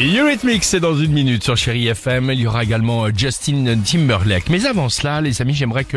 Eurythmics, 0.00 0.62
c'est 0.62 0.78
dans 0.78 0.96
une 0.96 1.10
minute 1.12 1.42
sur 1.42 1.56
Chéri 1.56 1.88
FM. 1.88 2.30
Il 2.32 2.40
y 2.40 2.46
aura 2.46 2.62
également 2.62 3.06
euh, 3.06 3.10
Justin 3.16 3.78
Timberlake. 3.84 4.48
Mais 4.48 4.64
avant 4.64 4.88
cela, 4.88 5.20
les 5.20 5.42
amis, 5.42 5.54
j'aimerais 5.54 5.84
que, 5.84 5.96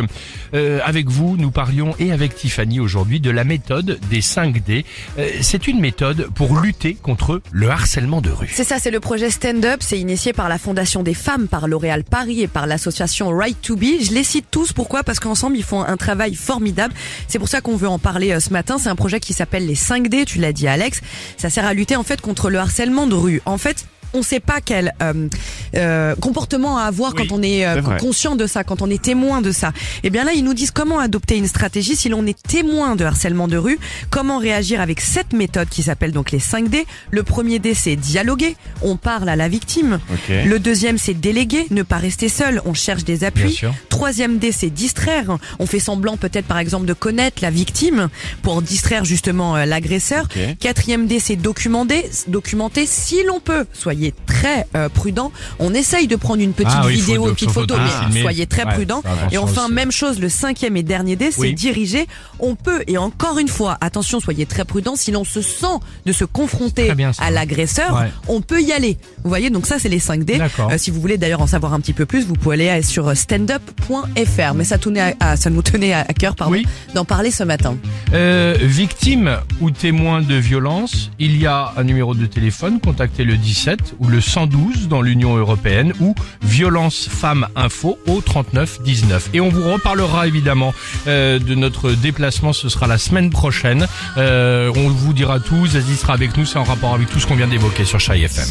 euh, 0.55 0.79
avec 0.84 1.07
vous, 1.07 1.38
nous 1.38 1.52
parlions 1.52 1.93
et 2.00 2.11
avec 2.11 2.36
Tiffany 2.36 2.79
aujourd'hui 2.79 3.20
de 3.20 3.29
la 3.29 3.43
méthode 3.43 4.00
des 4.09 4.21
5D. 4.21 4.86
Euh, 5.20 5.29
c'est 5.41 5.68
une 5.68 5.79
méthode 5.79 6.29
pour 6.34 6.59
lutter 6.59 6.95
contre 6.95 7.41
le 7.52 7.70
harcèlement 7.70 8.21
de 8.21 8.32
rue. 8.32 8.50
C'est 8.52 8.64
ça, 8.64 8.79
c'est 8.79 8.89
le 8.89 9.00
projet 9.00 9.29
Stand 9.29 9.64
Up. 9.66 9.82
C'est 9.82 10.00
initié 10.00 10.33
par 10.33 10.49
la 10.49 10.57
Fondation 10.57 11.04
des 11.04 11.13
femmes, 11.13 11.47
par 11.47 11.68
L'Oréal 11.68 12.04
Paris 12.04 12.41
et 12.41 12.47
par 12.47 12.65
l'association 12.65 13.29
Right 13.29 13.61
to 13.61 13.75
Be. 13.75 14.02
Je 14.02 14.13
les 14.13 14.23
cite 14.23 14.47
tous. 14.49 14.73
Pourquoi? 14.73 15.04
Parce 15.04 15.20
qu'ensemble, 15.20 15.57
ils 15.57 15.63
font 15.63 15.83
un 15.83 15.97
travail 15.97 16.33
formidable. 16.33 16.95
C'est 17.27 17.38
pour 17.38 17.49
ça 17.49 17.61
qu'on 17.61 17.75
veut 17.75 17.89
en 17.89 17.99
parler 17.99 18.31
euh, 18.31 18.40
ce 18.40 18.49
matin. 18.49 18.80
C'est 18.80 18.90
un 18.90 18.95
projet 18.95 19.20
qui 19.20 19.34
s'appelle 19.34 19.68
les 19.68 19.76
5D. 19.76 20.26
Tu 20.26 20.40
l'as 20.40 20.54
dit, 20.54 20.68
Alex. 20.68 21.02
Ça 21.38 21.52
sert 21.52 21.66
à 21.66 21.76
lutter 21.76 21.95
en 21.95 22.04
fait 22.04 22.20
contre 22.20 22.49
le 22.49 22.58
harcèlement 22.58 23.05
de 23.05 23.13
rue. 23.13 23.41
En 23.45 23.59
fait, 23.59 23.86
on 24.13 24.20
ne 24.20 24.23
sait 24.23 24.39
pas 24.39 24.61
quel 24.61 24.93
euh, 25.01 25.27
euh, 25.75 26.16
comportement 26.16 26.77
à 26.77 26.84
avoir 26.84 27.13
Oui, 27.16 27.27
quand 27.27 27.35
on 27.35 27.41
est, 27.41 27.66
euh, 27.66 27.81
vrai. 27.81 27.98
conscient 27.98 28.35
de 28.35 28.48
ça, 28.48 28.63
quand 28.63 28.81
on 28.81 28.89
est 28.89 29.02
témoin 29.02 29.41
de 29.41 29.52
ça. 29.52 29.71
Et 30.03 30.09
bien 30.09 30.23
là, 30.23 30.34
ils 30.34 30.43
nous 30.43 30.53
disent 30.53 30.71
comment 30.71 30.99
adopter 30.99 31.38
une 31.38 31.48
stratégie 31.48 31.95
si 31.95 32.09
l'on 32.09 32.25
est 32.25 32.41
témoin 32.41 32.95
de 32.95 33.05
harcèlement 33.05 33.48
de 33.48 33.57
rue, 33.57 33.79
comment 34.09 34.38
réagir 34.38 34.81
avec 34.81 35.02
cette 35.02 35.34
méthode 35.34 35.70
qui 35.70 35.84
s'appelle 35.84 36.12
donc 36.12 36.31
les 36.31 36.39
5D. 36.39 36.85
Le 37.12 37.23
premier 37.23 37.59
D, 37.59 37.73
c'est 37.73 37.95
dialoguer, 37.95 38.55
on 38.81 38.98
parle 38.98 39.29
à 39.29 39.35
la 39.35 39.48
victime. 39.48 39.99
Le 40.29 40.57
deuxième, 40.59 40.98
c'est 40.98 41.13
déléguer, 41.13 41.67
ne 41.71 41.84
pas 41.84 41.98
rester 41.98 42.29
seul, 42.29 42.62
on 42.65 42.73
cherche 42.73 43.03
des 43.03 43.23
appuis. 43.23 43.62
Troisième 43.90 44.38
D, 44.38 44.51
c'est 44.51 44.70
distraire. 44.70 45.38
On 45.59 45.65
fait 45.65 45.79
semblant 45.79 46.17
peut-être 46.17 46.45
par 46.45 46.57
exemple 46.57 46.85
de 46.85 46.93
connaître 46.93 47.38
la 47.41 47.49
victime 47.51 48.09
pour 48.41 48.62
distraire 48.62 49.05
justement 49.05 49.55
euh, 49.55 49.65
l'agresseur. 49.65 50.26
Ok. 50.26 50.57
Quatrième 50.59 51.07
D, 51.07 51.20
c'est 51.20 51.35
documenter. 51.35 52.09
Documenter 52.27 52.85
si 52.85 53.24
l'on 53.24 53.40
peut. 53.40 53.65
Soyez 53.74 54.13
très 54.26 54.65
euh, 54.76 54.90
prudent. 54.90 55.31
On 55.62 55.73
essaye 55.73 56.07
de 56.07 56.15
prendre 56.15 56.41
une 56.41 56.54
petite 56.54 56.71
Ah 56.76 56.84
oui, 56.85 56.95
vidéo, 56.95 57.27
une 57.29 57.34
petite 57.35 57.51
photo, 57.51 57.76
photo, 57.76 57.87
ah, 57.87 58.09
mais 58.12 58.21
soyez 58.21 58.48
très 58.48 58.65
Ouais, 58.65 58.73
prudent. 58.73 59.01
Et 59.31 59.37
enfin, 59.37 59.65
aussi. 59.65 59.73
même 59.73 59.91
chose, 59.91 60.20
le 60.20 60.27
cinquième 60.27 60.76
et 60.76 60.84
dernier 60.84 61.15
D, 61.15 61.29
c'est 61.31 61.40
Oui. 61.40 61.53
diriger. 61.53 62.07
On 62.40 62.55
peut, 62.55 62.84
et 62.87 62.98
encore 62.98 63.37
une 63.40 63.48
fois, 63.48 63.77
attention, 63.79 64.19
soyez 64.19 64.45
très 64.45 64.66
prudent. 64.66 64.95
Si 64.95 65.12
l'on 65.12 65.23
se 65.23 65.41
sent 65.41 65.78
de 66.06 66.12
se 66.12 66.25
confronter 66.25 66.94
bien, 66.95 67.12
à 67.19 67.31
l'agresseur, 67.31 67.94
Ouais. 67.95 68.12
on 68.28 68.41
peut 68.41 68.62
y 68.62 68.72
aller. 68.72 68.97
Vous 69.23 69.29
voyez, 69.29 69.50
donc 69.50 69.66
ça, 69.68 69.78
c'est 69.79 69.90
les 69.90 70.00
5D. 70.00 70.38
D'accord. 70.38 70.69
Euh, 70.72 70.78
si 70.78 70.90
vous 70.91 71.00
voulez 71.00 71.18
d'ailleurs 71.18 71.41
en 71.41 71.47
savoir 71.47 71.73
un 71.73 71.79
petit 71.79 71.94
peu 71.94 72.06
plus, 72.06 72.25
vous 72.25 72.34
pouvez 72.34 72.69
aller 72.69 72.81
sur 72.81 73.16
standup.fr. 73.16 74.53
Mais 74.56 74.63
ça, 74.63 74.78
tenait 74.78 75.16
à- 75.19 75.35
ça 75.38 75.50
nous 75.50 75.62
tenait 75.62 75.94
à 75.94 76.03
cœur 76.06 76.35
pardon, 76.35 76.53
Oui. 76.53 76.66
d'en 76.96 77.06
parler 77.06 77.31
ce 77.31 77.44
matin. 77.44 77.78
Euh, 78.13 78.56
victime 78.62 79.38
ou 79.59 79.72
témoin 79.72 80.22
de 80.22 80.35
violence, 80.35 81.12
il 81.19 81.38
y 81.38 81.46
a 81.46 81.73
un 81.78 81.84
numéro 81.84 82.16
de 82.16 82.25
téléphone, 82.25 82.79
contactez 82.79 83.23
le 83.23 83.38
17 83.38 83.94
ou 84.00 84.07
le 84.07 84.22
112 84.22 84.88
dans 84.88 85.01
l'Union 85.01 85.34
Européenne 85.52 85.94
ou 86.00 86.16
violence 86.41 87.07
femmes 87.09 87.47
info 87.56 88.00
au 88.07 88.22
39 88.22 88.81
19. 88.84 89.30
Et 89.34 89.41
on 89.41 89.50
vous 89.50 89.69
reparlera 89.69 90.28
évidemment 90.28 90.74
euh, 91.08 91.40
de 91.40 91.56
notre 91.56 91.91
déplacement, 91.91 92.53
ce 92.53 92.69
sera 92.69 92.88
la 92.88 92.97
semaine 92.97 93.30
prochaine. 93.30 93.88
Euh, 94.18 94.72
on 94.75 94.90
vous 94.90 95.13
dira 95.13 95.40
tout, 95.40 95.68
Zazie 95.68 95.96
sera 95.96 96.13
avec 96.13 96.38
nous, 96.38 96.46
c'est 96.46 96.58
en 96.58 96.63
rapport 96.63 96.94
avec 96.94 97.09
tout 97.09 97.19
ce 97.19 97.28
qu'on 97.28 97.35
vient 97.35 97.47
d'évoquer 97.47 97.85
sur 97.85 98.00
Chai 98.00 98.22
FM. 98.22 98.47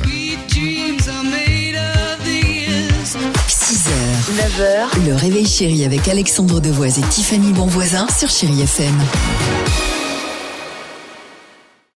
6h, 3.49 3.91
9h, 4.37 5.07
le 5.07 5.15
réveil 5.15 5.47
chéri 5.47 5.85
avec 5.85 6.07
Alexandre 6.09 6.61
Devoise 6.61 6.99
et 6.99 7.03
Tiffany 7.03 7.53
Bonvoisin 7.53 8.07
sur 8.09 8.29
Chéri 8.29 8.63
FM. 8.63 8.95